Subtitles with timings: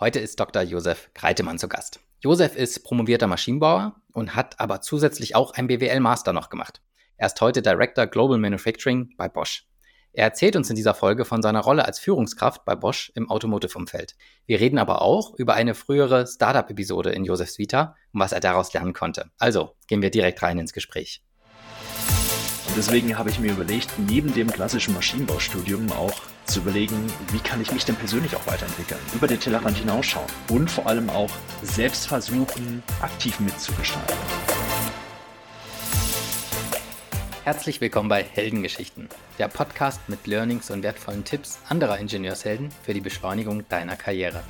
[0.00, 0.62] Heute ist Dr.
[0.62, 2.00] Josef Greitemann zu Gast.
[2.18, 6.82] Josef ist promovierter Maschinenbauer und hat aber zusätzlich auch ein BWL-Master noch gemacht.
[7.16, 9.68] Er ist heute Director Global Manufacturing bei Bosch.
[10.12, 14.16] Er erzählt uns in dieser Folge von seiner Rolle als Führungskraft bei Bosch im Automotive-Umfeld.
[14.46, 18.72] Wir reden aber auch über eine frühere Startup-Episode in Josefs Vita und was er daraus
[18.72, 19.30] lernen konnte.
[19.38, 21.22] Also gehen wir direkt rein ins Gespräch.
[22.76, 27.70] Deswegen habe ich mir überlegt, neben dem klassischen Maschinenbaustudium auch zu überlegen, wie kann ich
[27.70, 31.30] mich denn persönlich auch weiterentwickeln, über den Tellerrand hinausschauen und vor allem auch
[31.62, 34.16] selbst versuchen, aktiv mitzugestalten.
[37.44, 43.00] Herzlich willkommen bei Heldengeschichten, der Podcast mit Learnings und wertvollen Tipps anderer Ingenieurshelden für die
[43.00, 44.42] Beschleunigung deiner Karriere.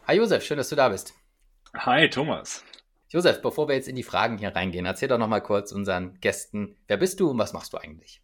[0.06, 1.12] Hi Josef, schön, dass du da bist.
[1.74, 2.62] Hi Thomas.
[3.08, 6.76] Josef, bevor wir jetzt in die Fragen hier reingehen, erzähl doch nochmal kurz unseren Gästen,
[6.86, 8.21] wer bist du und was machst du eigentlich?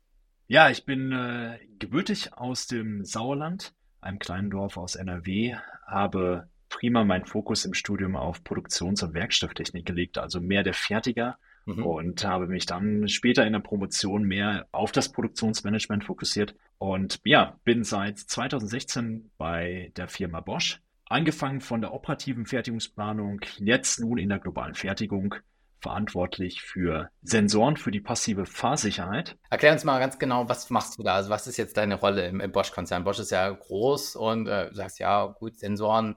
[0.50, 7.04] Ja, ich bin äh, gebürtig aus dem Sauerland, einem kleinen Dorf aus NRW, habe prima
[7.04, 11.84] meinen Fokus im Studium auf Produktions- und Werkstofftechnik gelegt, also mehr der Fertiger mhm.
[11.84, 17.58] und habe mich dann später in der Promotion mehr auf das Produktionsmanagement fokussiert und ja,
[17.64, 20.80] bin seit 2016 bei der Firma Bosch.
[21.10, 25.34] Angefangen von der operativen Fertigungsplanung, jetzt nun in der globalen Fertigung
[25.80, 29.36] verantwortlich für Sensoren für die passive Fahrsicherheit.
[29.50, 31.14] Erklär uns mal ganz genau, was machst du da?
[31.14, 33.04] Also was ist jetzt deine Rolle im, im Bosch-Konzern?
[33.04, 36.16] Bosch ist ja groß und äh, du sagst, ja gut, Sensoren,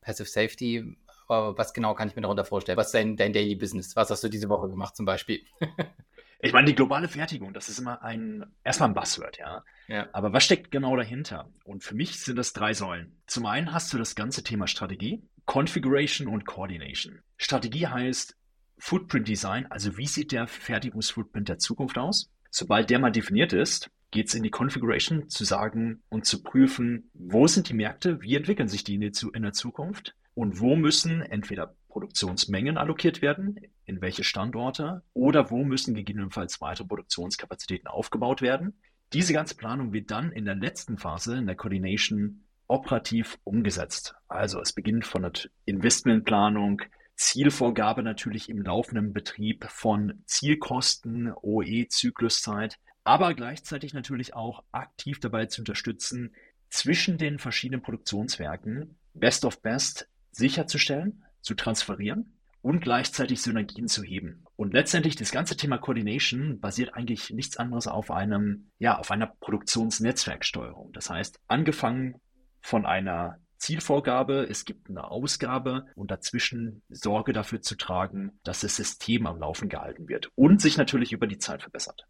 [0.00, 0.96] Passive Safety,
[1.28, 2.78] aber was genau kann ich mir darunter vorstellen?
[2.78, 3.96] Was ist dein, dein Daily Business?
[3.96, 5.42] Was hast du diese Woche gemacht zum Beispiel?
[6.40, 9.64] ich meine, die globale Fertigung, das ist immer ein, erstmal ein Buzzword, ja.
[9.88, 10.08] ja.
[10.12, 11.50] Aber was steckt genau dahinter?
[11.64, 13.16] Und für mich sind das drei Säulen.
[13.26, 17.20] Zum einen hast du das ganze Thema Strategie, Configuration und Coordination.
[17.36, 18.36] Strategie heißt,
[18.84, 22.28] Footprint Design, also wie sieht der Fertigungsfootprint der Zukunft aus?
[22.50, 27.08] Sobald der mal definiert ist, geht es in die Configuration zu sagen und zu prüfen,
[27.14, 31.76] wo sind die Märkte, wie entwickeln sich die in der Zukunft und wo müssen entweder
[31.90, 38.74] Produktionsmengen allokiert werden, in welche Standorte oder wo müssen gegebenenfalls weitere Produktionskapazitäten aufgebaut werden.
[39.12, 44.16] Diese ganze Planung wird dann in der letzten Phase, in der Coordination, operativ umgesetzt.
[44.26, 45.32] Also es beginnt von der
[45.66, 46.82] Investmentplanung,
[47.22, 55.60] Zielvorgabe natürlich im laufenden Betrieb von Zielkosten, OE-Zykluszeit, aber gleichzeitig natürlich auch aktiv dabei zu
[55.60, 56.34] unterstützen,
[56.68, 64.44] zwischen den verschiedenen Produktionswerken Best of Best sicherzustellen, zu transferieren und gleichzeitig Synergien zu heben.
[64.56, 69.26] Und letztendlich das ganze Thema Coordination basiert eigentlich nichts anderes auf einem, ja, auf einer
[69.26, 70.92] Produktionsnetzwerksteuerung.
[70.92, 72.20] Das heißt, angefangen
[72.60, 78.74] von einer Zielvorgabe, es gibt eine Ausgabe und dazwischen Sorge dafür zu tragen, dass das
[78.74, 82.08] System am Laufen gehalten wird und sich natürlich über die Zeit verbessert.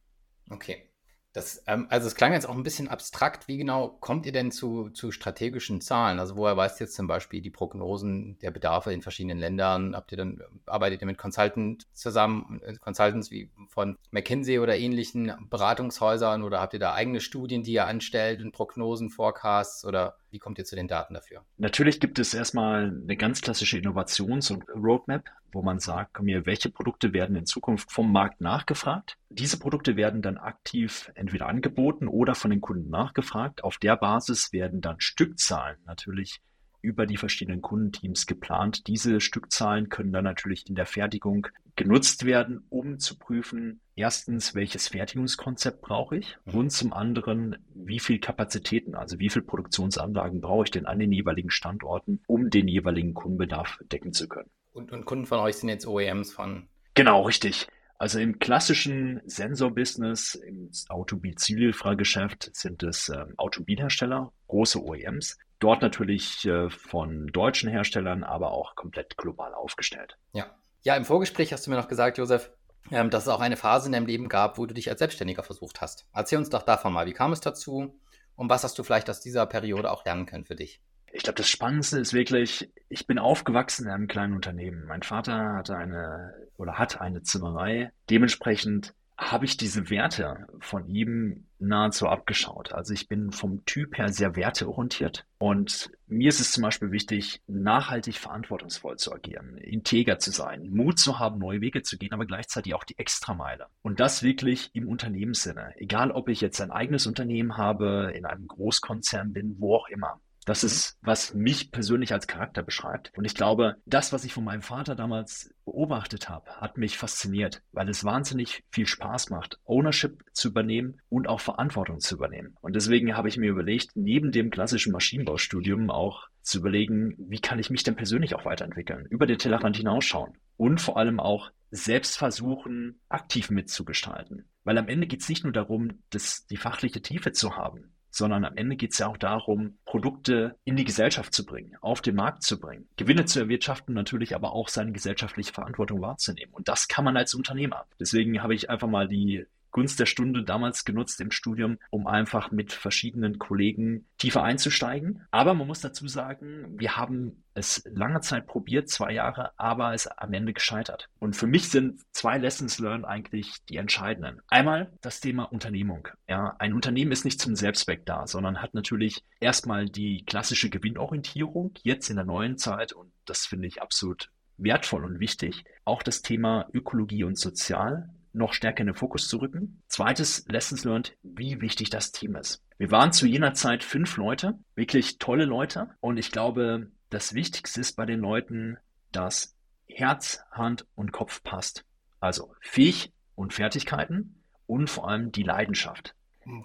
[0.49, 0.89] Okay.
[1.35, 3.49] Das, ähm, also es klang jetzt auch ein bisschen abstrakt.
[3.49, 6.19] Wie genau kommt ihr denn zu, zu strategischen Zahlen?
[6.19, 9.97] Also woher weißt jetzt zum Beispiel die Prognosen der Bedarfe in verschiedenen Ländern?
[9.97, 15.33] Habt ihr dann, arbeitet ihr mit Consultants zusammen, äh, Consultants wie von McKinsey oder ähnlichen
[15.49, 20.39] Beratungshäusern oder habt ihr da eigene Studien, die ihr anstellt und Prognosen, Forecasts oder wie
[20.39, 21.45] kommt ihr zu den Daten dafür?
[21.59, 26.71] Natürlich gibt es erstmal eine ganz klassische Innovations- und Roadmap, wo man sagt, mir, welche
[26.71, 29.19] Produkte werden in Zukunft vom Markt nachgefragt.
[29.29, 33.63] Diese Produkte werden dann aktiv entweder angeboten oder von den Kunden nachgefragt.
[33.63, 36.41] Auf der Basis werden dann Stückzahlen natürlich
[36.83, 38.87] über die verschiedenen Kundenteams geplant.
[38.89, 44.89] Diese Stückzahlen können dann natürlich in der Fertigung genutzt werden, um zu prüfen, erstens, welches
[44.89, 46.55] Fertigungskonzept brauche ich mhm.
[46.55, 51.13] und zum anderen, wie viel Kapazitäten, also wie viel Produktionsanlagen brauche ich denn an den
[51.13, 54.51] jeweiligen Standorten, um den jeweiligen Kundenbedarf decken zu können.
[54.73, 56.69] Und, und Kunden von euch sind jetzt OEMs von?
[56.95, 57.69] Genau, richtig.
[58.03, 65.39] Also im klassischen Sensor-Business, im Automobilzulieferergeschäft sind es äh, Automobilhersteller, große OEMs.
[65.63, 70.19] Dort natürlich äh, von deutschen Herstellern, aber auch komplett global aufgestellt.
[70.33, 70.57] Ja.
[70.83, 72.51] Ja, im Vorgespräch hast du mir noch gesagt, Josef,
[72.91, 75.45] ähm, dass es auch eine Phase in deinem Leben gab, wo du dich als Selbstständiger
[75.45, 76.09] versucht hast.
[76.13, 77.97] Erzähl uns doch davon mal, wie kam es dazu
[78.35, 80.81] und was hast du vielleicht aus dieser Periode auch lernen können für dich?
[81.13, 84.87] Ich glaube, das Spannendste ist wirklich, ich bin aufgewachsen in einem kleinen Unternehmen.
[84.87, 87.93] Mein Vater hatte eine oder hat eine Zimmerei.
[88.11, 88.95] Dementsprechend
[89.31, 92.73] habe ich diese Werte von ihm nahezu abgeschaut.
[92.73, 97.41] Also ich bin vom Typ her sehr werteorientiert und mir ist es zum Beispiel wichtig,
[97.47, 102.27] nachhaltig verantwortungsvoll zu agieren, integer zu sein, Mut zu haben, neue Wege zu gehen, aber
[102.27, 103.67] gleichzeitig auch die Extrameile.
[103.83, 105.75] Und das wirklich im Unternehmenssinne.
[105.77, 110.21] Egal, ob ich jetzt ein eigenes Unternehmen habe, in einem Großkonzern bin, wo auch immer.
[110.45, 110.67] Das mhm.
[110.67, 113.13] ist, was mich persönlich als Charakter beschreibt.
[113.17, 117.63] Und ich glaube, das, was ich von meinem Vater damals beobachtet habe, hat mich fasziniert,
[117.73, 122.57] weil es wahnsinnig viel Spaß macht, Ownership zu übernehmen und auch Verantwortung zu übernehmen.
[122.61, 127.61] Und deswegen habe ich mir überlegt, neben dem klassischen Maschinenbaustudium auch zu überlegen, wie kann
[127.61, 132.19] ich mich denn persönlich auch weiterentwickeln, über den Tellerrand hinausschauen und vor allem auch selbst
[132.19, 134.45] versuchen, aktiv mitzugestalten.
[134.65, 138.45] Weil am Ende geht es nicht nur darum, das, die fachliche Tiefe zu haben, sondern
[138.45, 142.15] am Ende geht es ja auch darum, Produkte in die Gesellschaft zu bringen, auf den
[142.15, 146.53] Markt zu bringen, Gewinne zu erwirtschaften, natürlich aber auch seine gesellschaftliche Verantwortung wahrzunehmen.
[146.53, 147.87] Und das kann man als Unternehmer.
[147.99, 152.51] Deswegen habe ich einfach mal die Gunst der Stunde damals genutzt im Studium, um einfach
[152.51, 155.27] mit verschiedenen Kollegen tiefer einzusteigen.
[155.31, 160.07] Aber man muss dazu sagen, wir haben es lange Zeit probiert, zwei Jahre, aber es
[160.07, 161.09] am Ende gescheitert.
[161.19, 164.41] Und für mich sind zwei Lessons learned eigentlich die entscheidenden.
[164.49, 166.09] Einmal das Thema Unternehmung.
[166.29, 171.73] Ja, ein Unternehmen ist nicht zum Selbstzweck da, sondern hat natürlich erstmal die klassische Gewinnorientierung
[171.83, 175.65] jetzt in der neuen Zeit und das finde ich absolut wertvoll und wichtig.
[175.85, 179.83] Auch das Thema Ökologie und Sozial noch stärker in den Fokus zu rücken.
[179.89, 182.63] Zweites Lessons learned, wie wichtig das Team ist.
[182.79, 185.91] Wir waren zu jener Zeit fünf Leute, wirklich tolle Leute.
[186.01, 188.79] Und ich glaube, das Wichtigste ist bei den Leuten,
[189.13, 189.55] dass
[189.87, 191.85] Herz, Hand und Kopf passt.
[192.21, 196.15] Also fähig und Fertigkeiten und vor allem die Leidenschaft.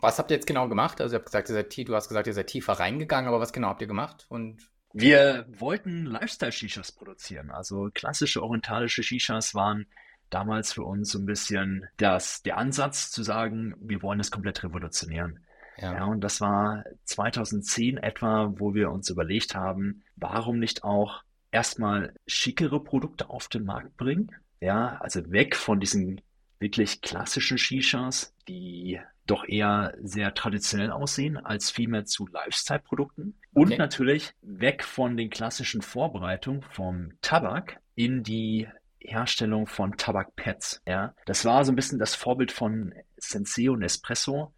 [0.01, 1.01] Was habt ihr jetzt genau gemacht?
[1.01, 3.53] Also ihr habt gesagt, ihr seid, du hast gesagt, ihr seid tiefer reingegangen, aber was
[3.53, 4.25] genau habt ihr gemacht?
[4.29, 7.51] Und wir wollten Lifestyle-Shishas produzieren.
[7.51, 9.85] Also klassische orientalische Shishas waren
[10.29, 14.63] damals für uns so ein bisschen das, der Ansatz zu sagen, wir wollen es komplett
[14.63, 15.39] revolutionieren.
[15.77, 15.93] Ja.
[15.93, 21.21] ja, und das war 2010 etwa, wo wir uns überlegt haben, warum nicht auch
[21.51, 24.31] erstmal schickere Produkte auf den Markt bringen?
[24.59, 26.21] Ja, also weg von diesen
[26.59, 33.35] wirklich klassischen Shishas, die doch eher sehr traditionell aussehen, als vielmehr zu Lifestyle-Produkten.
[33.53, 33.77] Und okay.
[33.77, 38.67] natürlich weg von den klassischen Vorbereitungen vom Tabak in die
[39.07, 40.81] Herstellung von Tabakpads.
[40.85, 44.53] Ja, das war so ein bisschen das Vorbild von Senseo Nespresso,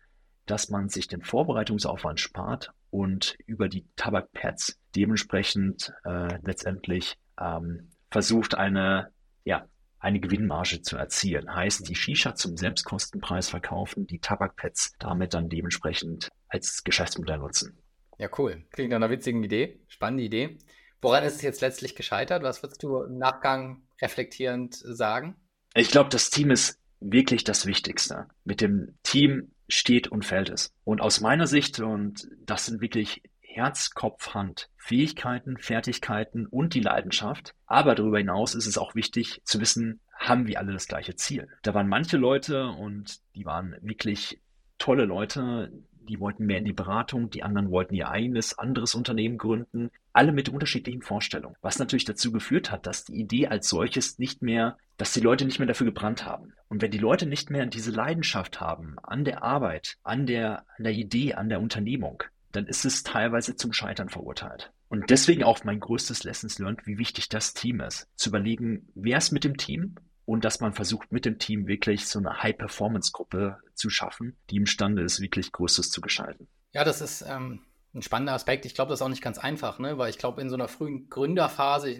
[0.46, 8.56] dass man sich den Vorbereitungsaufwand spart und über die Tabakpads dementsprechend äh, letztendlich ähm, versucht
[8.56, 9.12] eine
[9.44, 9.68] ja
[10.00, 11.54] eine Gewinnmarge zu erzielen.
[11.54, 17.78] Heißt, die Shisha zum Selbstkostenpreis verkaufen, die Tabakpads damit dann dementsprechend als Geschäftsmodell nutzen.
[18.18, 18.66] Ja, cool.
[18.72, 19.80] Klingt nach einer witzigen Idee.
[19.88, 20.58] Spannende Idee.
[21.02, 22.44] Woran ist es jetzt letztlich gescheitert?
[22.44, 25.36] Was würdest du im Nachgang reflektierend sagen?
[25.74, 28.28] Ich glaube, das Team ist wirklich das Wichtigste.
[28.44, 30.74] Mit dem Team steht und fällt es.
[30.84, 36.82] Und aus meiner Sicht, und das sind wirklich Herz, Kopf, Hand, Fähigkeiten, Fertigkeiten und die
[36.82, 37.56] Leidenschaft.
[37.66, 41.48] Aber darüber hinaus ist es auch wichtig zu wissen, haben wir alle das gleiche Ziel.
[41.62, 44.42] Da waren manche Leute und die waren wirklich
[44.78, 45.72] tolle Leute,
[46.10, 50.32] die wollten mehr in die Beratung, die anderen wollten ihr eigenes, anderes Unternehmen gründen, alle
[50.32, 51.56] mit unterschiedlichen Vorstellungen.
[51.62, 55.46] Was natürlich dazu geführt hat, dass die Idee als solches nicht mehr, dass die Leute
[55.46, 56.54] nicht mehr dafür gebrannt haben.
[56.68, 60.84] Und wenn die Leute nicht mehr diese Leidenschaft haben an der Arbeit, an der, an
[60.84, 64.72] der Idee, an der Unternehmung, dann ist es teilweise zum Scheitern verurteilt.
[64.90, 68.08] Und deswegen auch mein größtes Lessons learned, wie wichtig das Team ist.
[68.16, 69.96] Zu überlegen, wer ist mit dem Team
[70.30, 75.02] und dass man versucht, mit dem Team wirklich so eine High-Performance-Gruppe zu schaffen, die imstande
[75.02, 76.48] ist, wirklich Größtes zu gestalten.
[76.72, 77.62] Ja, das ist ähm,
[77.96, 78.68] ein spannender Aspekt.
[78.68, 79.98] Ich glaube, das ist auch nicht ganz einfach, ne?
[79.98, 81.98] weil ich glaube, in so einer frühen Gründerphase,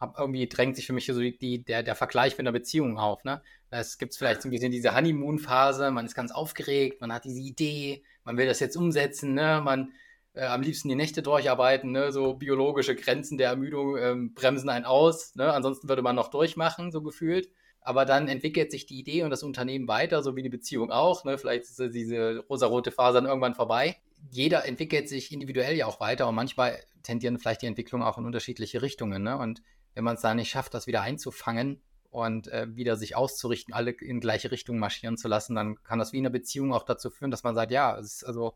[0.00, 3.22] hab, irgendwie drängt sich für mich so die, der, der Vergleich mit einer Beziehung auf.
[3.22, 3.40] Ne?
[3.70, 7.40] Es gibt vielleicht so ein bisschen diese Honeymoon-Phase, man ist ganz aufgeregt, man hat diese
[7.40, 9.60] Idee, man will das jetzt umsetzen, ne?
[9.64, 9.92] man
[10.34, 12.12] äh, am liebsten die Nächte durcharbeiten, ne?
[12.12, 15.52] so biologische Grenzen der Ermüdung ähm, bremsen einen aus, ne?
[15.52, 17.48] ansonsten würde man noch durchmachen, so gefühlt.
[17.80, 21.24] Aber dann entwickelt sich die Idee und das Unternehmen weiter, so wie die Beziehung auch.
[21.24, 21.36] Ne?
[21.36, 23.98] Vielleicht ist diese rosarote Phase dann irgendwann vorbei.
[24.30, 28.24] Jeder entwickelt sich individuell ja auch weiter und manchmal tendieren vielleicht die Entwicklungen auch in
[28.24, 29.22] unterschiedliche Richtungen.
[29.22, 29.36] Ne?
[29.36, 29.60] Und
[29.92, 33.90] wenn man es da nicht schafft, das wieder einzufangen und äh, wieder sich auszurichten, alle
[33.90, 37.10] in gleiche Richtung marschieren zu lassen, dann kann das wie in einer Beziehung auch dazu
[37.10, 38.54] führen, dass man sagt, ja, es ist also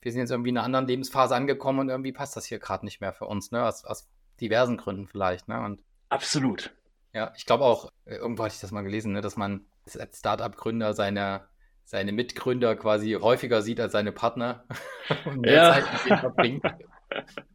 [0.00, 2.84] wir sind jetzt irgendwie in einer anderen Lebensphase angekommen und irgendwie passt das hier gerade
[2.84, 3.64] nicht mehr für uns, ne?
[3.64, 4.08] Aus, aus
[4.40, 5.60] diversen Gründen vielleicht, ne?
[5.60, 6.72] Und Absolut.
[7.12, 9.66] Ja, ich glaube auch, äh, irgendwo hatte ich das mal gelesen, ne, dass man
[9.98, 11.48] als Startup-Gründer seine,
[11.84, 14.64] seine Mitgründer quasi häufiger sieht als seine Partner
[15.24, 15.72] und mehr ja.
[15.72, 16.64] Zeit mit denen verbringt.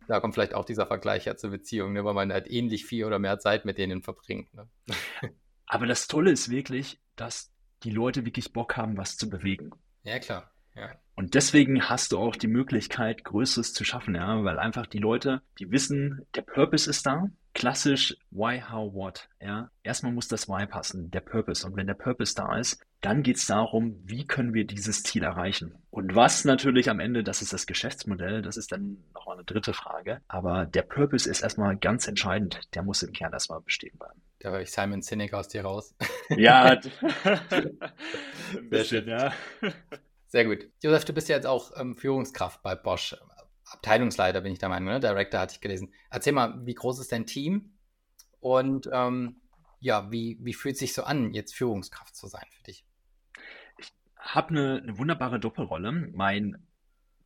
[0.07, 3.05] Da kommt vielleicht auch dieser Vergleich ja zur Beziehung, ne, weil man halt ähnlich viel
[3.05, 4.53] oder mehr Zeit mit denen verbringt.
[4.53, 4.67] Ne?
[5.67, 9.71] Aber das Tolle ist wirklich, dass die Leute wirklich Bock haben, was zu bewegen.
[10.03, 10.52] Ja, klar.
[10.75, 10.91] Ja.
[11.15, 15.41] Und deswegen hast du auch die Möglichkeit, Größeres zu schaffen, ja, weil einfach die Leute,
[15.59, 17.29] die wissen, der Purpose ist da.
[17.53, 19.29] Klassisch Why, How, What.
[19.39, 19.69] Ja.
[19.83, 21.67] Erstmal muss das Why passen, der Purpose.
[21.67, 25.23] Und wenn der Purpose da ist, dann geht es darum, wie können wir dieses Ziel
[25.23, 25.75] erreichen.
[25.91, 29.73] Und was natürlich am Ende, das ist das Geschäftsmodell, das ist dann nochmal eine dritte
[29.73, 30.21] Frage.
[30.27, 32.61] Aber der Purpose ist erstmal ganz entscheidend.
[32.73, 34.19] Der muss im Kern erstmal bestehen bleiben.
[34.39, 35.93] Da höre ich Simon Sinek aus dir raus.
[36.29, 36.79] Ja,
[37.43, 39.31] ein bisschen, ja.
[40.33, 40.67] Sehr gut.
[40.81, 43.15] Josef, du bist ja jetzt auch ähm, Führungskraft bei Bosch.
[43.65, 44.99] Abteilungsleiter bin ich der Meinung, ne?
[44.99, 45.93] Director hatte ich gelesen.
[46.09, 47.77] Erzähl mal, wie groß ist dein Team?
[48.39, 49.41] Und ähm,
[49.79, 52.83] ja, wie, wie fühlt sich so an, jetzt Führungskraft zu sein für dich?
[53.77, 55.91] Ich habe eine, eine wunderbare Doppelrolle.
[55.91, 56.65] Mein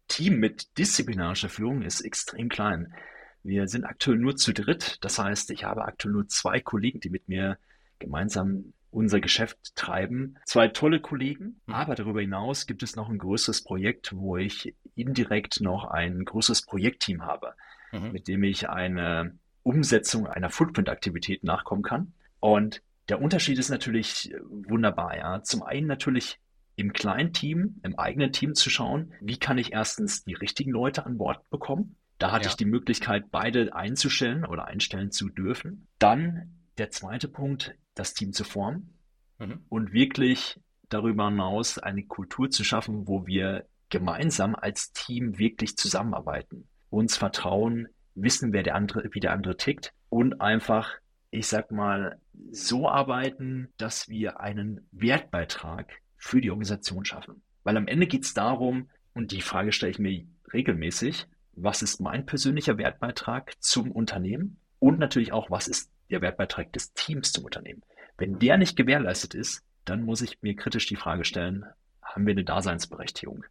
[0.10, 2.94] Team mit disziplinarischer Führung ist extrem klein.
[3.42, 4.98] Wir sind aktuell nur zu dritt.
[5.00, 7.58] Das heißt, ich habe aktuell nur zwei Kollegen, die mit mir
[8.00, 10.38] gemeinsam unser Geschäft treiben.
[10.46, 11.74] Zwei tolle Kollegen, mhm.
[11.74, 16.64] aber darüber hinaus gibt es noch ein größeres Projekt, wo ich indirekt noch ein größeres
[16.64, 17.54] Projektteam habe,
[17.92, 18.12] mhm.
[18.12, 22.14] mit dem ich eine Umsetzung einer Footprint-Aktivität nachkommen kann.
[22.40, 25.16] Und der Unterschied ist natürlich wunderbar.
[25.16, 25.44] Ja.
[25.44, 26.40] Zum einen natürlich
[26.76, 31.06] im kleinen Team, im eigenen Team zu schauen, wie kann ich erstens die richtigen Leute
[31.06, 31.96] an Bord bekommen.
[32.18, 32.50] Da hatte ja.
[32.50, 35.88] ich die Möglichkeit, beide einzustellen oder einstellen zu dürfen.
[36.00, 38.94] Dann der zweite Punkt, das Team zu formen
[39.40, 39.62] mhm.
[39.70, 46.68] und wirklich darüber hinaus eine Kultur zu schaffen, wo wir gemeinsam als Team wirklich zusammenarbeiten,
[46.90, 50.92] uns vertrauen, wissen, wer der andere, wie der andere tickt und einfach,
[51.30, 52.20] ich sag mal,
[52.52, 57.42] so arbeiten, dass wir einen Wertbeitrag für die Organisation schaffen.
[57.64, 62.00] Weil am Ende geht es darum, und die Frage stelle ich mir regelmäßig, was ist
[62.00, 67.46] mein persönlicher Wertbeitrag zum Unternehmen und natürlich auch, was ist der Wertbeitrag des Teams zum
[67.46, 67.84] Unternehmen.
[68.18, 71.66] Wenn der nicht gewährleistet ist, dann muss ich mir kritisch die Frage stellen,
[72.02, 73.46] haben wir eine Daseinsberechtigung?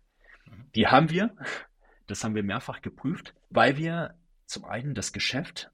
[0.47, 0.71] Mhm.
[0.75, 1.35] Die haben wir,
[2.07, 4.15] das haben wir mehrfach geprüft, weil wir
[4.47, 5.71] zum einen das Geschäft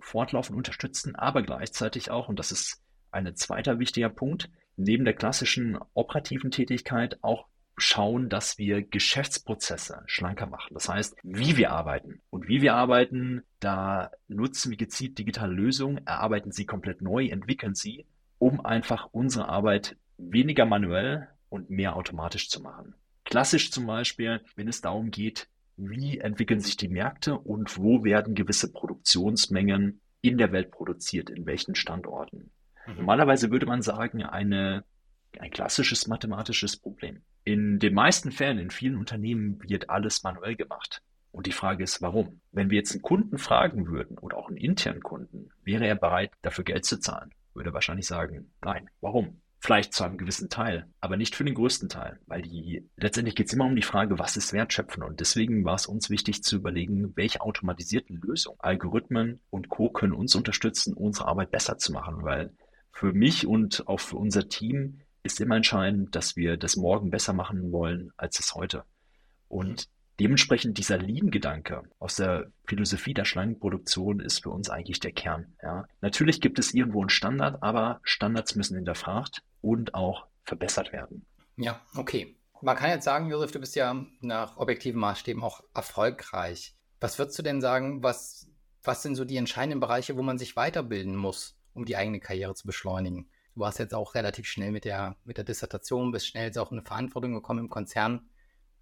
[0.00, 5.78] fortlaufend unterstützen, aber gleichzeitig auch, und das ist ein zweiter wichtiger Punkt, neben der klassischen
[5.94, 7.46] operativen Tätigkeit auch
[7.76, 10.74] schauen, dass wir Geschäftsprozesse schlanker machen.
[10.74, 12.20] Das heißt, wie wir arbeiten.
[12.30, 17.74] Und wie wir arbeiten, da nutzen wir gezielt digitale Lösungen, erarbeiten sie komplett neu, entwickeln
[17.74, 18.06] sie,
[18.38, 22.94] um einfach unsere Arbeit weniger manuell und mehr automatisch zu machen.
[23.24, 28.34] Klassisch zum Beispiel, wenn es darum geht, wie entwickeln sich die Märkte und wo werden
[28.34, 32.50] gewisse Produktionsmengen in der Welt produziert, in welchen Standorten.
[32.86, 32.96] Mhm.
[32.98, 34.84] Normalerweise würde man sagen, eine,
[35.38, 37.22] ein klassisches mathematisches Problem.
[37.44, 41.02] In den meisten Fällen, in vielen Unternehmen wird alles manuell gemacht.
[41.30, 42.40] Und die Frage ist, warum?
[42.52, 46.30] Wenn wir jetzt einen Kunden fragen würden oder auch einen internen Kunden, wäre er bereit,
[46.42, 47.34] dafür Geld zu zahlen?
[47.52, 48.88] Würde er wahrscheinlich sagen, nein.
[49.00, 49.40] Warum?
[49.58, 53.46] Vielleicht zu einem gewissen Teil, aber nicht für den größten Teil, weil die, letztendlich geht
[53.46, 55.02] es immer um die Frage, was ist Wertschöpfen?
[55.02, 59.88] Und deswegen war es uns wichtig zu überlegen, welche automatisierten Lösungen, Algorithmen und Co.
[59.88, 62.52] können uns unterstützen, unsere Arbeit besser zu machen, weil
[62.92, 67.32] für mich und auch für unser Team ist immer entscheidend, dass wir das morgen besser
[67.32, 68.84] machen wollen als es heute.
[69.48, 69.88] Und
[70.20, 75.54] dementsprechend dieser Lean-Gedanke aus der Philosophie der Schlangenproduktion ist für uns eigentlich der Kern.
[75.62, 75.86] Ja.
[76.02, 81.24] Natürlich gibt es irgendwo einen Standard, aber Standards müssen hinterfragt und auch verbessert werden.
[81.56, 82.36] Ja, okay.
[82.60, 86.74] Man kann jetzt sagen, Josef, du bist ja nach objektiven Maßstäben auch erfolgreich.
[87.00, 88.48] Was würdest du denn sagen, was,
[88.82, 92.54] was sind so die entscheidenden Bereiche, wo man sich weiterbilden muss, um die eigene Karriere
[92.54, 93.28] zu beschleunigen?
[93.54, 96.72] Du warst jetzt auch relativ schnell mit der, mit der Dissertation, bist schnell jetzt auch
[96.72, 98.28] in eine Verantwortung gekommen im Konzern.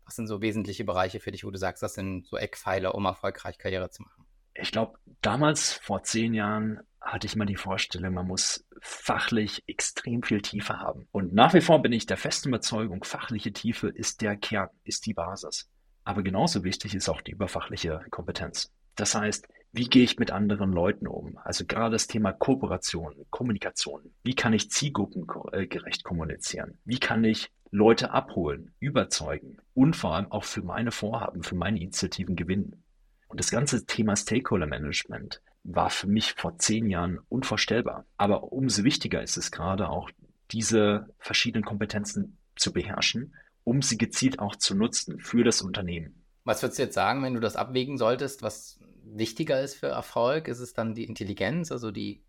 [0.05, 3.05] Was sind so wesentliche Bereiche für dich, wo du sagst, das sind so Eckpfeiler, um
[3.05, 4.27] erfolgreich Karriere zu machen?
[4.55, 10.23] Ich glaube, damals vor zehn Jahren hatte ich mal die Vorstellung, man muss fachlich extrem
[10.23, 11.09] viel Tiefe haben.
[11.11, 15.07] Und nach wie vor bin ich der festen Überzeugung, fachliche Tiefe ist der Kern, ist
[15.07, 15.71] die Basis.
[16.05, 18.73] Aber genauso wichtig ist auch die überfachliche Kompetenz.
[18.97, 21.39] Das heißt, wie gehe ich mit anderen Leuten um?
[21.43, 24.13] Also gerade das Thema Kooperation, Kommunikation.
[24.23, 26.79] Wie kann ich zielgruppengerecht kommunizieren?
[26.85, 31.81] Wie kann ich Leute abholen, überzeugen und vor allem auch für meine Vorhaben, für meine
[31.81, 32.85] Initiativen gewinnen?
[33.29, 38.05] Und das ganze Thema Stakeholder Management war für mich vor zehn Jahren unvorstellbar.
[38.19, 40.11] Aber umso wichtiger ist es gerade auch,
[40.51, 46.23] diese verschiedenen Kompetenzen zu beherrschen, um sie gezielt auch zu nutzen für das Unternehmen.
[46.45, 48.43] Was würdest du jetzt sagen, wenn du das abwägen solltest?
[48.43, 50.49] Was wichtiger ist für Erfolg?
[50.49, 52.25] Ist es dann die Intelligenz, also die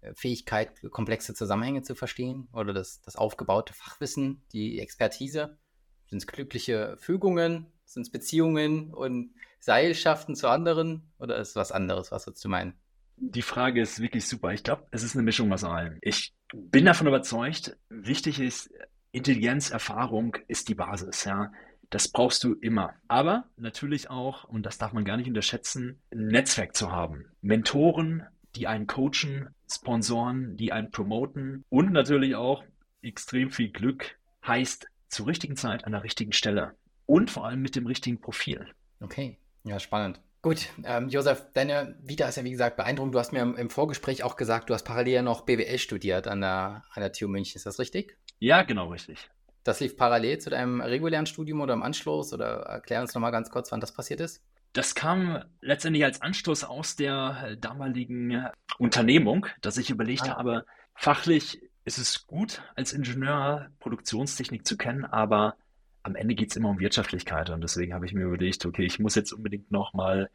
[0.00, 5.58] äh, Fähigkeit, komplexe Zusammenhänge zu verstehen oder das, das aufgebaute Fachwissen, die Expertise?
[6.06, 7.66] Sind es glückliche Fügungen?
[7.84, 11.10] Sind es Beziehungen und Seilschaften zu anderen?
[11.18, 12.12] Oder ist es was anderes?
[12.12, 12.74] Was würdest du meinen?
[13.16, 14.52] Die Frage ist wirklich super.
[14.52, 15.98] Ich glaube, es ist eine Mischung aus allem.
[16.02, 18.70] Ich bin davon überzeugt, wichtig ist
[19.12, 21.52] Intelligenz, Erfahrung ist die Basis, ja.
[21.92, 22.94] Das brauchst du immer.
[23.06, 27.26] Aber natürlich auch, und das darf man gar nicht unterschätzen, ein Netzwerk zu haben.
[27.42, 28.22] Mentoren,
[28.56, 32.64] die einen coachen, Sponsoren, die einen promoten und natürlich auch
[33.02, 37.76] extrem viel Glück heißt zur richtigen Zeit an der richtigen Stelle und vor allem mit
[37.76, 38.66] dem richtigen Profil.
[39.00, 40.18] Okay, ja, spannend.
[40.40, 43.14] Gut, ähm, Josef, deine Vita ist ja wie gesagt beeindruckend.
[43.14, 46.40] Du hast mir im, im, Vorgespräch auch gesagt, du hast parallel noch BWL studiert an
[46.40, 47.56] der, an der TU München.
[47.56, 48.16] Ist das richtig?
[48.38, 49.28] Ja, genau richtig.
[49.64, 52.32] Das lief parallel zu deinem regulären Studium oder im Anschluss?
[52.32, 54.42] Oder erklär uns nochmal ganz kurz, wann das passiert ist.
[54.72, 60.36] Das kam letztendlich als Anstoß aus der äh, damaligen äh, Unternehmung, dass ich überlegt ah.
[60.36, 60.64] habe,
[60.94, 65.56] fachlich ist es gut, als Ingenieur Produktionstechnik zu kennen, aber
[66.02, 68.98] am Ende geht es immer um Wirtschaftlichkeit und deswegen habe ich mir überlegt, okay, ich
[68.98, 70.30] muss jetzt unbedingt nochmal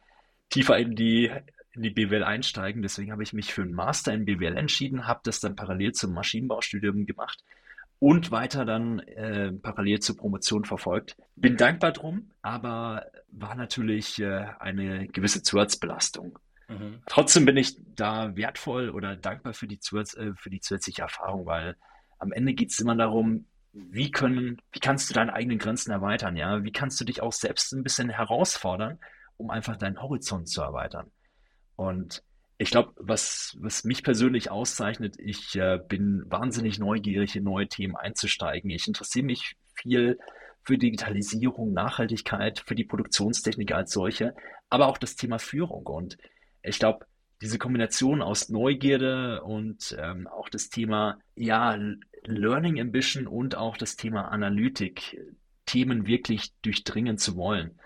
[0.50, 1.30] tiefer in die,
[1.72, 2.80] in die BWL einsteigen.
[2.80, 6.14] Deswegen habe ich mich für einen Master in BWL entschieden, habe das dann parallel zum
[6.14, 7.42] Maschinenbaustudium gemacht
[7.98, 11.16] und weiter dann äh, parallel zur Promotion verfolgt.
[11.36, 16.38] Bin dankbar drum, aber war natürlich äh, eine gewisse Zusatzbelastung.
[16.68, 17.00] Mhm.
[17.06, 21.46] Trotzdem bin ich da wertvoll oder dankbar für die, Zusatz, äh, für die zusätzliche Erfahrung,
[21.46, 21.76] weil
[22.18, 26.36] am Ende geht es immer darum, wie können, wie kannst du deine eigenen Grenzen erweitern,
[26.36, 26.64] ja?
[26.64, 28.98] Wie kannst du dich auch selbst ein bisschen herausfordern,
[29.36, 31.10] um einfach deinen Horizont zu erweitern?
[31.76, 32.24] Und
[32.58, 37.96] ich glaube, was, was mich persönlich auszeichnet, ich äh, bin wahnsinnig neugierig, in neue Themen
[37.96, 38.68] einzusteigen.
[38.70, 40.18] Ich interessiere mich viel
[40.64, 44.34] für Digitalisierung, Nachhaltigkeit, für die Produktionstechnik als solche,
[44.68, 45.86] aber auch das Thema Führung.
[45.86, 46.18] Und
[46.62, 47.06] ich glaube,
[47.40, 51.78] diese Kombination aus Neugierde und ähm, auch das Thema ja,
[52.24, 55.16] Learning Ambition und auch das Thema Analytik,
[55.64, 57.78] Themen wirklich durchdringen zu wollen,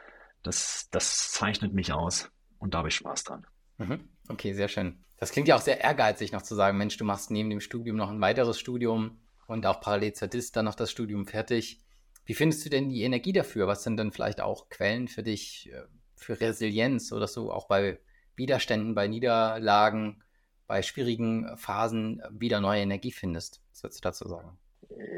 [0.42, 3.46] das, das zeichnet mich aus und da habe ich Spaß dran.
[3.76, 4.08] Mhm.
[4.32, 4.98] Okay, sehr schön.
[5.18, 7.96] Das klingt ja auch sehr ehrgeizig, noch zu sagen, Mensch, du machst neben dem Studium
[7.96, 11.80] noch ein weiteres Studium und auch parallel zur DIS dann noch das Studium fertig.
[12.24, 13.66] Wie findest du denn die Energie dafür?
[13.66, 15.82] Was sind denn vielleicht auch Quellen für dich äh,
[16.16, 17.98] für Resilienz, sodass du auch bei
[18.36, 20.22] Widerständen, bei Niederlagen,
[20.66, 23.60] bei schwierigen Phasen wieder neue Energie findest?
[23.70, 24.58] Was würdest du dazu sagen?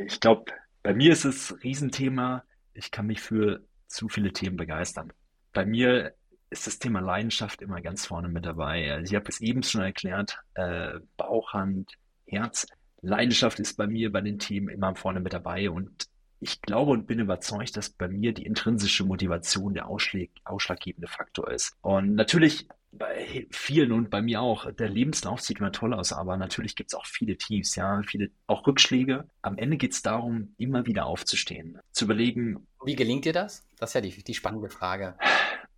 [0.06, 0.52] Ich glaube,
[0.83, 2.44] bei mir ist es Riesenthema.
[2.73, 5.12] Ich kann mich für zu viele Themen begeistern.
[5.53, 6.14] Bei mir
[6.54, 8.92] ist das Thema Leidenschaft immer ganz vorne mit dabei.
[8.92, 11.92] Also ich habe es eben schon erklärt, äh, Bauch, Hand,
[12.26, 12.66] Herz.
[13.02, 16.08] Leidenschaft ist bei mir bei den Themen immer vorne mit dabei und
[16.40, 21.50] ich glaube und bin überzeugt, dass bei mir die intrinsische Motivation der ausschlag, ausschlaggebende Faktor
[21.50, 21.72] ist.
[21.80, 26.36] Und natürlich bei vielen und bei mir auch, der Lebenslauf sieht immer toll aus, aber
[26.36, 29.26] natürlich gibt es auch viele Tiefs, ja, viele auch Rückschläge.
[29.42, 32.66] Am Ende geht es darum, immer wieder aufzustehen, zu überlegen.
[32.84, 33.66] Wie gelingt dir das?
[33.78, 35.16] Das ist ja die, die spannende Frage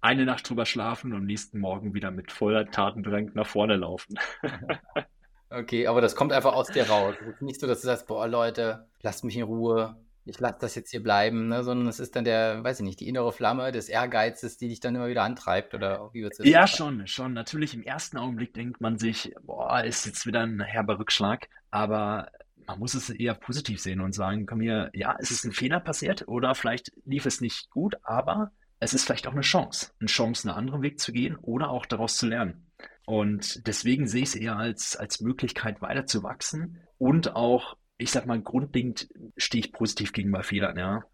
[0.06, 4.14] eine Nacht drüber schlafen und nächsten Morgen wieder mit voller Tatendrang nach vorne laufen.
[5.50, 7.16] okay, aber das kommt einfach aus dir raus.
[7.20, 10.58] Es ist nicht so, dass du sagst, boah, Leute, lasst mich in Ruhe, ich lasse
[10.60, 11.64] das jetzt hier bleiben, ne?
[11.64, 14.78] sondern es ist dann der, weiß ich nicht, die innere Flamme des Ehrgeizes, die dich
[14.78, 17.32] dann immer wieder antreibt oder wie wird's Ja, schon, schon.
[17.32, 22.30] Natürlich im ersten Augenblick denkt man sich, boah, ist jetzt wieder ein herber Rückschlag, aber
[22.64, 25.80] man muss es eher positiv sehen und sagen, komm hier, ja, es ist ein Fehler
[25.80, 30.08] passiert oder vielleicht lief es nicht gut, aber es ist vielleicht auch eine Chance, eine
[30.08, 32.66] Chance, einen anderen Weg zu gehen oder auch daraus zu lernen.
[33.06, 38.10] Und deswegen sehe ich es eher als, als Möglichkeit, weiter zu wachsen und auch, ich
[38.10, 41.04] sag mal, grundlegend stehe ich positiv gegenüber Fehlern, ja.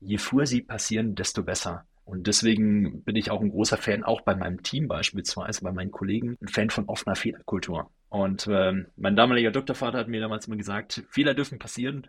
[0.00, 1.86] Je früher sie passieren, desto besser.
[2.04, 5.90] Und deswegen bin ich auch ein großer Fan, auch bei meinem Team beispielsweise, bei meinen
[5.90, 7.90] Kollegen, ein Fan von offener Fehlerkultur.
[8.10, 12.06] Und ähm, mein damaliger Doktorvater hat mir damals immer gesagt, Fehler dürfen passieren,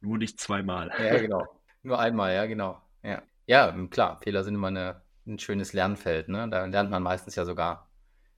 [0.00, 0.90] nur nicht zweimal.
[0.98, 1.46] Ja, genau.
[1.82, 2.80] Nur einmal, ja, genau.
[3.02, 3.22] Ja.
[3.50, 6.28] Ja, klar, Fehler sind immer eine, ein schönes Lernfeld.
[6.28, 6.48] Ne?
[6.48, 7.90] Da lernt man meistens ja sogar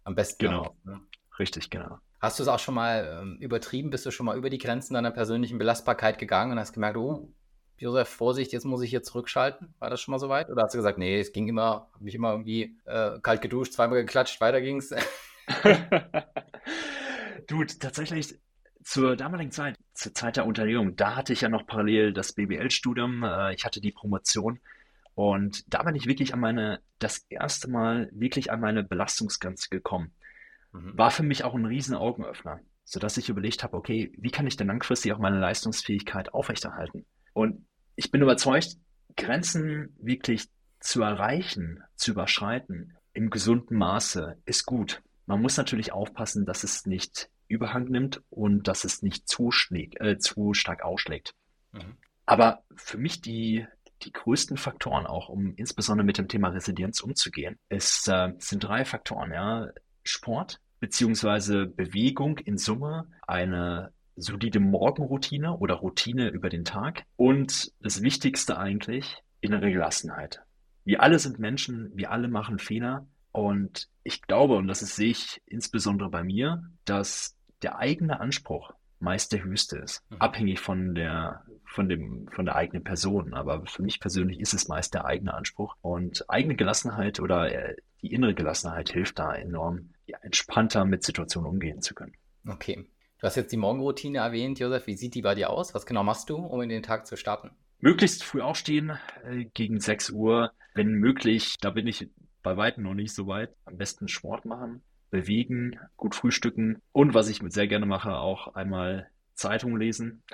[0.04, 0.46] am besten.
[0.46, 0.62] Genau.
[0.62, 1.02] Auch, ne?
[1.38, 1.98] Richtig, genau.
[2.18, 3.90] Hast du es auch schon mal ähm, übertrieben?
[3.90, 7.30] Bist du schon mal über die Grenzen deiner persönlichen Belastbarkeit gegangen und hast gemerkt, oh,
[7.76, 9.74] Josef, Vorsicht, jetzt muss ich hier zurückschalten?
[9.80, 10.48] War das schon mal so weit?
[10.48, 13.74] Oder hast du gesagt, nee, es ging immer, habe mich immer irgendwie äh, kalt geduscht,
[13.74, 14.94] zweimal geklatscht, weiter ging's?
[17.48, 18.40] du, tatsächlich,
[18.82, 23.24] zur damaligen Zeit, zur Zeit der Unternehmung, da hatte ich ja noch parallel das BWL-Studium,
[23.24, 24.58] äh, ich hatte die Promotion
[25.14, 30.12] und da bin ich wirklich an meine, das erste Mal wirklich an meine Belastungsgrenze gekommen.
[30.72, 30.96] Mhm.
[30.96, 34.56] War für mich auch ein riesen Augenöffner, sodass ich überlegt habe, okay, wie kann ich
[34.56, 37.04] denn langfristig auch meine Leistungsfähigkeit aufrechterhalten?
[37.34, 38.76] Und ich bin überzeugt,
[39.16, 40.48] Grenzen wirklich
[40.80, 45.02] zu erreichen, zu überschreiten, im gesunden Maße ist gut.
[45.26, 50.00] Man muss natürlich aufpassen, dass es nicht Überhang nimmt und dass es nicht zu, schlägt,
[50.00, 51.34] äh, zu stark ausschlägt.
[51.72, 51.96] Mhm.
[52.24, 53.66] Aber für mich die,
[54.04, 58.84] die größten Faktoren auch, um insbesondere mit dem Thema Resilienz umzugehen, ist, äh, sind drei
[58.84, 59.32] Faktoren.
[59.32, 59.68] Ja?
[60.04, 68.02] Sport beziehungsweise Bewegung in Summe, eine solide Morgenroutine oder Routine über den Tag und das
[68.02, 70.42] Wichtigste eigentlich, innere Gelassenheit.
[70.84, 75.40] Wir alle sind Menschen, wir alle machen Fehler und ich glaube, und das sehe ich
[75.46, 80.16] insbesondere bei mir, dass der eigene Anspruch meist der höchste ist, mhm.
[80.18, 83.34] abhängig von der von dem von der eigenen Person.
[83.34, 87.76] Aber für mich persönlich ist es meist der eigene Anspruch und eigene Gelassenheit oder äh,
[88.02, 92.14] die innere Gelassenheit hilft da enorm, ja, entspannter mit Situationen umgehen zu können.
[92.46, 92.86] Okay.
[93.18, 94.88] Du hast jetzt die Morgenroutine erwähnt, Josef.
[94.88, 95.74] Wie sieht die bei dir aus?
[95.74, 97.50] Was genau machst du, um in den Tag zu starten?
[97.78, 101.56] Möglichst früh aufstehen, äh, gegen 6 Uhr, wenn möglich.
[101.60, 102.08] Da bin ich
[102.42, 103.54] bei weitem noch nicht so weit.
[103.64, 109.08] Am besten Sport machen, bewegen, gut frühstücken und was ich sehr gerne mache, auch einmal
[109.34, 110.24] Zeitung lesen.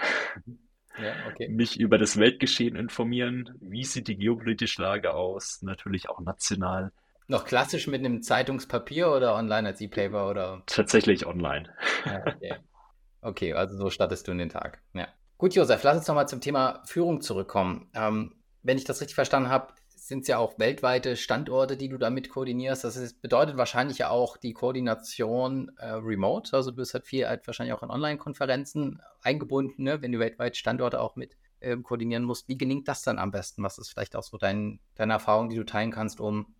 [1.03, 1.49] Ja, okay.
[1.49, 3.57] Mich über das Weltgeschehen informieren.
[3.61, 5.63] Wie sieht die geopolitische Lage aus?
[5.63, 6.93] Natürlich auch national.
[7.27, 10.63] Noch klassisch mit einem Zeitungspapier oder online als E-Paper oder?
[10.67, 11.71] Tatsächlich online.
[12.07, 12.55] Ja, okay.
[13.21, 14.81] okay, also so startest du in den Tag.
[14.95, 15.09] Ja.
[15.37, 17.91] Gut, Josef, lass uns nochmal zum Thema Führung zurückkommen.
[17.95, 19.75] Ähm, wenn ich das richtig verstanden habe,
[20.09, 22.83] sind es ja auch weltweite Standorte, die du damit koordinierst.
[22.83, 26.57] Das ist, bedeutet wahrscheinlich ja auch die Koordination äh, remote.
[26.57, 30.01] Also du bist halt viel halt wahrscheinlich auch in Online-Konferenzen eingebunden, ne?
[30.01, 32.49] wenn du weltweit Standorte auch mit äh, koordinieren musst.
[32.49, 33.63] Wie gelingt das dann am besten?
[33.63, 36.55] Was ist vielleicht auch so dein, deine Erfahrung, die du teilen kannst, um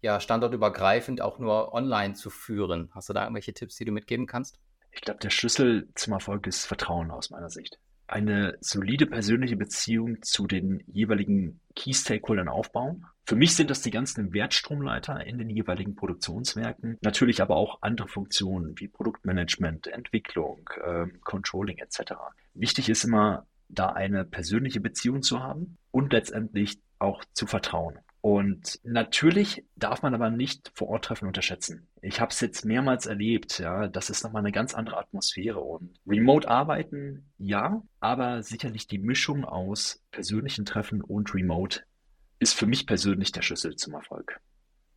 [0.00, 2.90] ja standortübergreifend auch nur online zu führen?
[2.94, 4.58] Hast du da irgendwelche Tipps, die du mitgeben kannst?
[4.92, 10.22] Ich glaube, der Schlüssel zum Erfolg ist Vertrauen aus meiner Sicht eine solide persönliche Beziehung
[10.22, 13.06] zu den jeweiligen Key-Stakeholdern aufbauen.
[13.26, 18.08] Für mich sind das die ganzen Wertstromleiter in den jeweiligen Produktionswerken, natürlich aber auch andere
[18.08, 22.12] Funktionen wie Produktmanagement, Entwicklung, äh, Controlling etc.
[22.52, 27.98] Wichtig ist immer, da eine persönliche Beziehung zu haben und letztendlich auch zu vertrauen.
[28.24, 31.88] Und natürlich darf man aber nicht vor Ort treffen unterschätzen.
[32.00, 35.60] Ich habe es jetzt mehrmals erlebt, ja, das ist nochmal eine ganz andere Atmosphäre.
[35.60, 41.82] Und Remote arbeiten, ja, aber sicherlich die Mischung aus persönlichen Treffen und Remote
[42.38, 44.40] ist für mich persönlich der Schlüssel zum Erfolg.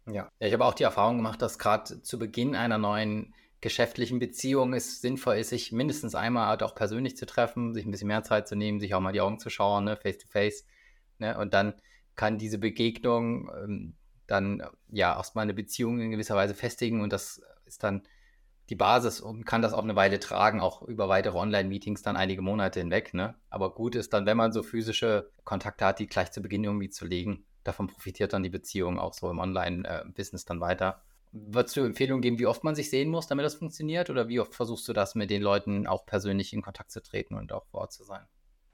[0.10, 4.74] Ja, ich habe auch die Erfahrung gemacht, dass gerade zu Beginn einer neuen geschäftlichen Beziehung
[4.74, 8.24] es sinnvoll ist, sich mindestens einmal halt auch persönlich zu treffen, sich ein bisschen mehr
[8.24, 10.66] Zeit zu nehmen, sich auch mal die Augen zu schauen, ne, face to face.
[11.20, 11.74] Ne, und dann
[12.18, 13.96] kann diese Begegnung ähm,
[14.28, 18.04] dann ja erstmal eine Beziehung in gewisser Weise festigen und das ist dann
[18.70, 22.42] die Basis und kann das auch eine Weile tragen, auch über weitere Online-Meetings dann einige
[22.42, 23.14] Monate hinweg.
[23.14, 23.36] Ne?
[23.50, 26.90] Aber gut ist dann, wenn man so physische Kontakte hat, die gleich zu Beginn irgendwie
[26.90, 27.46] zu legen.
[27.64, 31.02] Davon profitiert dann die Beziehung auch so im Online-Business dann weiter.
[31.32, 34.10] Würdest du Empfehlungen geben, wie oft man sich sehen muss, damit das funktioniert?
[34.10, 37.36] Oder wie oft versuchst du das mit den Leuten auch persönlich in Kontakt zu treten
[37.36, 38.26] und auch vor Ort zu sein?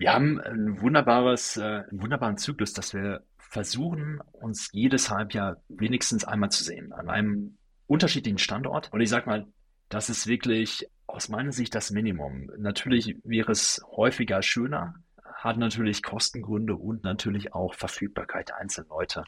[0.04, 6.26] Wir haben ein wunderbares, äh, einen wunderbaren Zyklus, dass wir versuchen, uns jedes Halbjahr wenigstens
[6.26, 8.92] einmal zu sehen, an einem unterschiedlichen Standort.
[8.92, 9.48] Und ich sag mal,
[9.88, 12.52] das ist wirklich aus meiner Sicht das Minimum.
[12.58, 14.96] Natürlich wäre es häufiger schöner,
[15.36, 19.24] hat natürlich Kostengründe und natürlich auch Verfügbarkeit der einzelnen Leute.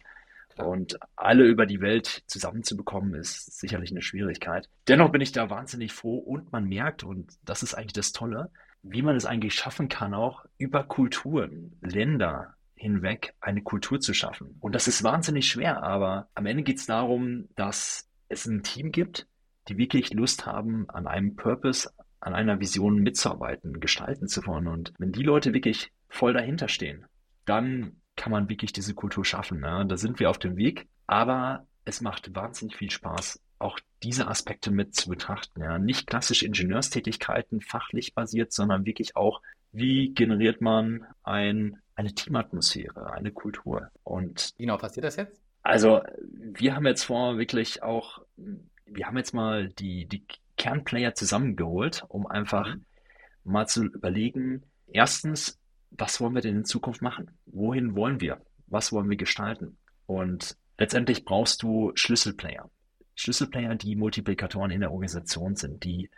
[0.58, 4.68] Und alle über die Welt zusammenzubekommen, ist sicherlich eine Schwierigkeit.
[4.90, 8.52] Dennoch bin ich da wahnsinnig froh und man merkt, und das ist eigentlich das Tolle,
[8.88, 14.58] wie man es eigentlich schaffen kann, auch über Kulturen, Länder hinweg eine Kultur zu schaffen.
[14.60, 18.91] Und das ist wahnsinnig schwer, aber am Ende geht es darum, dass es ein Team
[18.91, 19.28] gibt,
[19.67, 24.67] die wirklich Lust haben, an einem Purpose, an einer Vision mitzuarbeiten, gestalten zu wollen.
[24.67, 27.06] Und wenn die Leute wirklich voll dahinter stehen,
[27.45, 29.62] dann kann man wirklich diese Kultur schaffen.
[29.62, 29.86] Ne?
[29.88, 34.71] Da sind wir auf dem Weg, aber es macht wahnsinnig viel Spaß, auch diese Aspekte
[34.71, 35.62] mit zu betrachten.
[35.62, 35.80] Ja.
[35.80, 43.32] Nicht klassische Ingenieurstätigkeiten, fachlich basiert, sondern wirklich auch, wie generiert man ein, eine Teamatmosphäre, eine
[43.32, 43.89] Kultur.
[44.04, 45.41] Und wie genau passiert das jetzt?
[45.63, 48.21] Also, wir haben jetzt vor, wirklich auch,
[48.86, 50.23] wir haben jetzt mal die, die
[50.58, 52.86] Kernplayer zusammengeholt, um einfach mhm.
[53.43, 57.32] mal zu überlegen, erstens, was wollen wir denn in Zukunft machen?
[57.47, 58.41] Wohin wollen wir?
[58.67, 59.78] Was wollen wir gestalten?
[60.06, 62.69] Und letztendlich brauchst du Schlüsselplayer.
[63.15, 66.10] Schlüsselplayer, die Multiplikatoren in der Organisation sind, die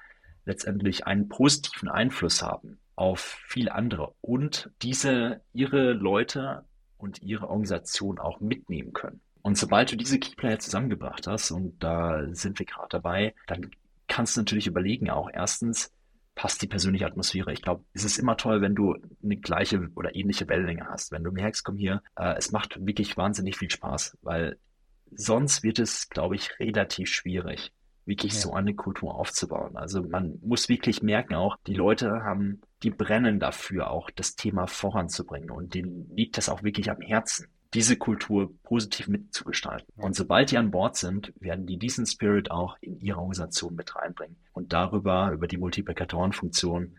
[0.45, 6.65] letztendlich einen positiven Einfluss haben auf viele andere und diese ihre Leute
[6.97, 9.21] und ihre Organisation auch mitnehmen können.
[9.43, 13.71] Und sobald du diese Keyplayer zusammengebracht hast, und da sind wir gerade dabei, dann
[14.07, 15.91] kannst du natürlich überlegen, auch erstens,
[16.37, 17.51] passt die persönliche Atmosphäre.
[17.51, 21.11] Ich glaube, es ist immer toll, wenn du eine gleiche oder ähnliche Wellenlänge hast.
[21.11, 24.57] Wenn du merkst, komm hier, äh, es macht wirklich wahnsinnig viel Spaß, weil
[25.15, 27.71] sonst wird es, glaube ich, relativ schwierig,
[28.05, 28.39] wirklich ja.
[28.39, 29.77] so eine Kultur aufzubauen.
[29.77, 34.67] Also man muss wirklich merken auch, die Leute haben, die brennen dafür auch, das Thema
[34.67, 39.87] voranzubringen und denen liegt das auch wirklich am Herzen, diese Kultur positiv mitzugestalten.
[39.97, 43.95] Und sobald die an Bord sind, werden die diesen Spirit auch in ihre Organisation mit
[43.95, 46.97] reinbringen und darüber, über die Multiplikatorenfunktion,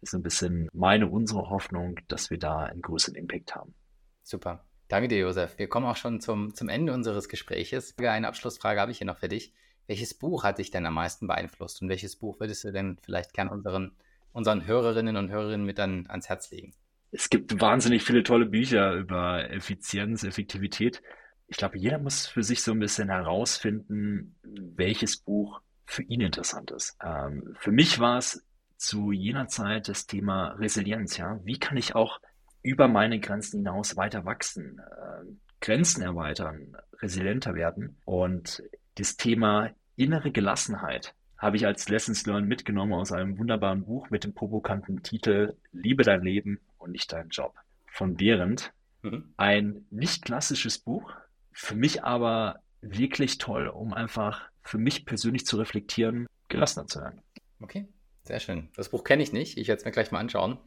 [0.00, 3.74] ist ein bisschen meine, unsere Hoffnung, dass wir da einen größeren Impact haben.
[4.22, 4.64] Super.
[4.88, 5.58] Danke dir, Josef.
[5.58, 7.94] Wir kommen auch schon zum, zum Ende unseres Gespräches.
[7.98, 9.52] Eine Abschlussfrage habe ich hier noch für dich.
[9.86, 13.34] Welches Buch hat dich denn am meisten beeinflusst und welches Buch würdest du denn vielleicht
[13.34, 13.92] gern unseren,
[14.32, 16.72] unseren Hörerinnen und Hörerinnen mit an, ans Herz legen?
[17.10, 21.02] Es gibt wahnsinnig viele tolle Bücher über Effizienz, Effektivität.
[21.48, 26.70] Ich glaube, jeder muss für sich so ein bisschen herausfinden, welches Buch für ihn interessant
[26.70, 26.96] ist.
[27.02, 28.44] Ähm, für mich war es
[28.76, 31.16] zu jener Zeit das Thema Resilienz.
[31.16, 32.20] Ja, wie kann ich auch
[32.68, 35.24] über meine Grenzen hinaus weiter wachsen, äh,
[35.60, 38.62] Grenzen erweitern, resilienter werden und
[38.96, 44.24] das Thema innere Gelassenheit habe ich als Lessons Learned mitgenommen aus einem wunderbaren Buch mit
[44.24, 47.54] dem provokanten Titel Liebe dein Leben und nicht deinen Job
[47.86, 48.72] von Behrendt.
[49.02, 49.32] Mhm.
[49.36, 51.12] Ein nicht klassisches Buch,
[51.52, 57.22] für mich aber wirklich toll, um einfach für mich persönlich zu reflektieren, gelassener zu werden.
[57.60, 57.86] Okay,
[58.24, 58.68] sehr schön.
[58.76, 59.56] Das Buch kenne ich nicht.
[59.56, 60.58] Ich werde es mir gleich mal anschauen,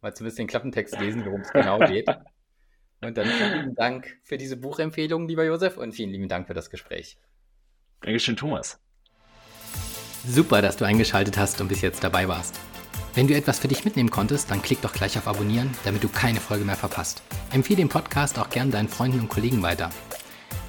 [0.00, 2.08] mal zumindest den Klappentext lesen, worum es genau geht.
[3.02, 6.54] Und dann vielen lieben Dank für diese Buchempfehlung, lieber Josef, und vielen lieben Dank für
[6.54, 7.16] das Gespräch.
[8.02, 8.78] Dankeschön, Thomas.
[10.26, 12.58] Super, dass du eingeschaltet hast und bis jetzt dabei warst.
[13.14, 16.08] Wenn du etwas für dich mitnehmen konntest, dann klick doch gleich auf Abonnieren, damit du
[16.08, 17.22] keine Folge mehr verpasst.
[17.52, 19.90] Empfehle den Podcast auch gern deinen Freunden und Kollegen weiter.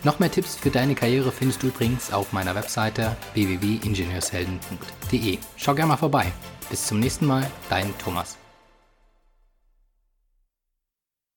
[0.03, 5.37] Noch mehr Tipps für deine Karriere findest du übrigens auf meiner Webseite www.ingenieurshelden.de.
[5.57, 6.31] Schau gerne mal vorbei.
[6.69, 8.40] Bis zum nächsten Mal, dein Thomas.